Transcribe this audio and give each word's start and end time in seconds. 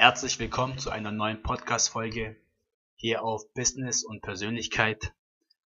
Herzlich 0.00 0.38
willkommen 0.38 0.78
zu 0.78 0.90
einer 0.90 1.10
neuen 1.10 1.42
Podcast-Folge 1.42 2.36
hier 2.94 3.24
auf 3.24 3.52
Business 3.52 4.04
und 4.04 4.22
Persönlichkeit. 4.22 5.12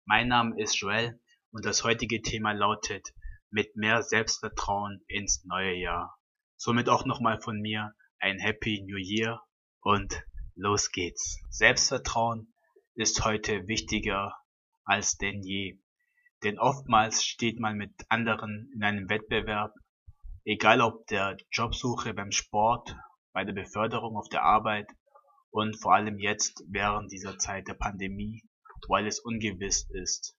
Mein 0.05 0.29
Name 0.29 0.63
ist 0.63 0.79
Joel 0.79 1.21
und 1.51 1.65
das 1.65 1.83
heutige 1.83 2.23
Thema 2.23 2.53
lautet 2.53 3.15
mit 3.51 3.75
mehr 3.75 4.05
Selbstvertrauen 4.05 5.03
ins 5.09 5.45
neue 5.45 5.75
Jahr. 5.75 6.17
Somit 6.57 6.89
auch 6.89 7.05
nochmal 7.05 7.41
von 7.41 7.61
mir 7.61 7.97
ein 8.21 8.39
Happy 8.39 8.85
New 8.87 8.97
Year 8.97 9.43
und 9.81 10.23
los 10.55 10.93
geht's. 10.93 11.41
Selbstvertrauen 11.51 12.55
ist 12.95 13.25
heute 13.25 13.67
wichtiger 13.67 14.37
als 14.85 15.17
denn 15.17 15.43
je. 15.43 15.81
Denn 16.45 16.61
oftmals 16.61 17.25
steht 17.25 17.59
man 17.59 17.77
mit 17.77 17.93
anderen 18.09 18.71
in 18.73 18.85
einem 18.85 19.09
Wettbewerb, 19.09 19.75
egal 20.45 20.81
ob 20.81 21.09
der 21.09 21.39
Jobsuche 21.51 22.15
beim 22.15 22.31
Sport 22.31 22.95
bei 23.33 23.45
der 23.45 23.53
Beförderung 23.53 24.17
auf 24.17 24.29
der 24.29 24.43
Arbeit 24.43 24.89
und 25.51 25.81
vor 25.81 25.95
allem 25.95 26.19
jetzt 26.19 26.65
während 26.69 27.13
dieser 27.13 27.39
Zeit 27.39 27.69
der 27.69 27.75
Pandemie, 27.75 28.43
wo 28.87 28.95
alles 28.95 29.21
ungewiss 29.21 29.89
ist. 29.91 30.37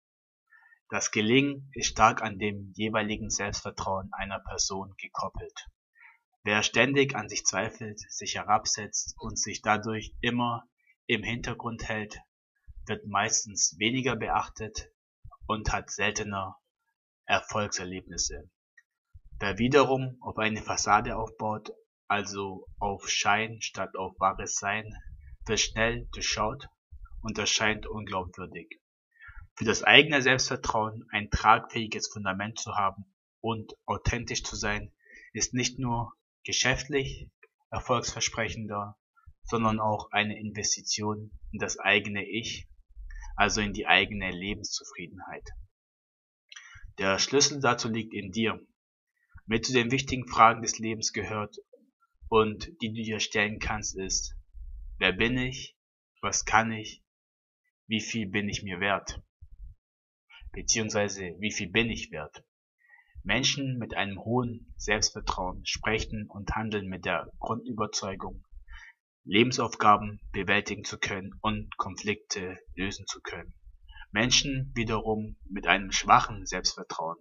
Das 0.90 1.12
Gelingen 1.12 1.70
ist 1.73 1.88
stark 1.88 2.21
an 2.21 2.38
dem 2.38 2.71
jeweiligen 2.76 3.30
Selbstvertrauen 3.30 4.12
einer 4.13 4.40
Person 4.40 4.94
gekoppelt. 4.98 5.70
Wer 6.44 6.62
ständig 6.62 7.16
an 7.16 7.30
sich 7.30 7.45
zweifelt, 7.45 7.99
sich 8.12 8.35
herabsetzt 8.35 9.16
und 9.18 9.40
sich 9.40 9.62
dadurch 9.62 10.13
immer 10.21 10.63
im 11.07 11.23
Hintergrund 11.23 11.88
hält, 11.88 12.20
wird 12.85 13.05
meistens 13.07 13.76
weniger 13.80 14.16
beachtet 14.16 14.91
und 15.48 15.71
hat 15.71 15.90
seltener 15.90 16.57
Erfolgserlebnisse. 17.26 18.49
Wer 19.40 19.57
wiederum 19.57 20.18
auf 20.21 20.38
eine 20.38 20.62
Fassade 20.62 21.16
aufbaut 21.16 21.71
also 22.07 22.67
auf 22.80 23.09
Schein 23.09 23.62
statt 23.62 23.95
auf 23.95 24.20
wahres 24.20 24.55
Sein, 24.55 24.93
wird 25.45 25.59
schnell 25.59 26.07
durchschaut 26.13 26.67
und 27.21 27.38
erscheint 27.38 27.87
unglaubwürdig. 27.87 28.79
Für 29.55 29.65
das 29.65 29.84
eigene 29.84 30.21
Selbstvertrauen 30.21 31.05
ein 31.12 31.29
tragfähiges 31.29 32.07
Fundament 32.07 32.60
zu 32.60 32.76
haben 32.76 33.05
und 33.40 33.73
authentisch 33.85 34.43
zu 34.43 34.55
sein, 34.55 34.91
ist 35.34 35.54
nicht 35.54 35.79
nur 35.79 36.13
geschäftlich 36.43 37.29
erfolgsversprechender, 37.71 38.98
sondern 39.43 39.79
auch 39.79 40.12
eine 40.12 40.40
Investition 40.40 41.32
in 41.51 41.60
das 41.60 41.79
eigene 41.79 42.26
Ich, 42.26 42.67
also 43.35 43.62
in 43.62 43.73
die 43.73 43.88
eigene 43.88 44.32
Lebenszufriedenheit. 44.32 45.49
Der 46.99 47.17
Schlüssel 47.20 47.60
dazu 47.60 47.90
liegt 47.90 48.13
in 48.13 48.32
dir. 48.32 48.60
Mit 49.45 49.65
zu 49.65 49.73
den 49.73 49.91
wichtigen 49.91 50.27
Fragen 50.27 50.62
des 50.62 50.79
Lebens 50.79 51.12
gehört, 51.12 51.57
und 52.29 52.71
die 52.82 52.90
du 52.90 53.04
dir 53.04 53.20
stellen 53.20 53.60
kannst, 53.60 53.98
ist, 53.98 54.35
wer 54.98 55.12
bin 55.12 55.38
ich, 55.38 55.77
was 56.21 56.46
kann 56.46 56.71
ich, 56.71 57.04
wie 57.88 58.02
viel 58.02 58.27
bin 58.27 58.49
ich 58.49 58.63
mir 58.63 58.79
wert, 58.79 59.21
beziehungsweise 60.51 61.35
wie 61.40 61.51
viel 61.51 61.70
bin 61.70 61.90
ich 61.90 62.12
wert. 62.12 62.44
Menschen 63.24 63.77
mit 63.77 63.96
einem 63.96 64.19
hohen 64.19 64.74
Selbstvertrauen 64.78 65.66
sprechen 65.66 66.28
und 66.29 66.56
handeln 66.56 66.88
mit 66.88 67.06
der 67.06 67.31
Grundüberzeugung, 67.40 68.46
Lebensaufgaben 69.24 70.19
bewältigen 70.31 70.84
zu 70.84 70.97
können 71.00 71.34
und 71.41 71.78
Konflikte 71.78 72.59
lösen 72.75 73.07
zu 73.07 73.22
können. 73.22 73.53
Menschen 74.12 74.72
wiederum 74.75 75.38
mit 75.50 75.68
einem 75.68 75.91
schwachen 75.91 76.46
Selbstvertrauen 76.46 77.18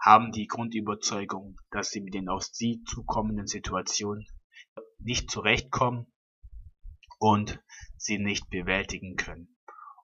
haben 0.00 0.32
die 0.32 0.46
Grundüberzeugung, 0.46 1.58
dass 1.70 1.90
sie 1.90 2.00
mit 2.00 2.14
den 2.14 2.28
auf 2.28 2.42
sie 2.42 2.82
zukommenden 2.84 3.46
Situationen 3.46 4.26
nicht 4.98 5.30
zurechtkommen 5.30 6.06
und 7.18 7.62
sie 7.96 8.18
nicht 8.18 8.48
bewältigen 8.48 9.16
können. 9.16 9.56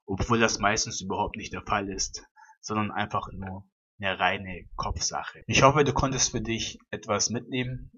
Obwohl 0.05 0.39
das 0.39 0.59
meistens 0.59 1.01
überhaupt 1.01 1.35
nicht 1.35 1.51
der 1.51 1.63
Fall 1.63 1.89
ist, 1.89 2.23
sondern 2.61 2.91
einfach 2.91 3.27
nur 3.33 3.67
eine 3.99 4.19
reine 4.19 4.65
Kopfsache. 4.75 5.43
Ich 5.47 5.63
hoffe, 5.63 5.83
du 5.83 5.93
konntest 5.93 6.31
für 6.31 6.41
dich 6.41 6.77
etwas 6.91 7.31
mitnehmen. 7.31 7.91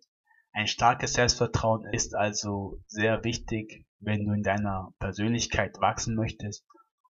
Ein 0.53 0.67
starkes 0.67 1.13
Selbstvertrauen 1.13 1.85
ist 1.91 2.15
also 2.15 2.81
sehr 2.87 3.23
wichtig, 3.25 3.85
wenn 3.99 4.25
du 4.25 4.33
in 4.33 4.43
deiner 4.43 4.93
Persönlichkeit 4.99 5.79
wachsen 5.81 6.15
möchtest 6.15 6.65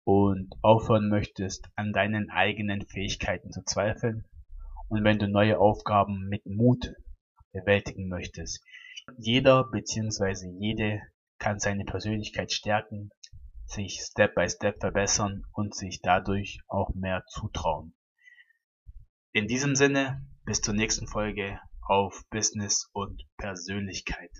und 0.03 0.51
aufhören 0.63 1.07
möchtest, 1.07 1.69
an 1.75 1.94
deinen 1.94 2.31
eigenen 2.31 2.81
Fähigkeiten 2.88 3.51
zu 3.51 3.63
zweifeln 3.63 4.25
und 4.91 5.06
wenn 5.06 5.19
du 5.19 5.28
neue 5.29 5.57
Aufgaben 5.57 6.28
mit 6.28 6.46
Mut 6.46 6.94
bewältigen 7.53 8.09
möchtest. 8.09 8.62
Jeder 9.18 9.63
bzw. 9.63 10.50
jede 10.59 11.02
kann 11.40 11.59
seine 11.59 11.85
Persönlichkeit 11.85 12.52
stärken, 12.52 13.09
sich 13.66 14.01
Step 14.01 14.35
by 14.35 14.50
Step 14.50 14.81
verbessern 14.81 15.44
und 15.53 15.74
sich 15.74 16.01
dadurch 16.01 16.59
auch 16.68 16.94
mehr 16.94 17.24
zutrauen. 17.30 17.96
In 19.31 19.47
diesem 19.47 19.75
Sinne, 19.78 20.28
bis 20.44 20.59
zur 20.59 20.74
nächsten 20.74 21.07
Folge 21.07 21.57
auf 21.88 22.25
Business 22.30 22.90
und 22.91 23.24
Persönlichkeit. 23.38 24.31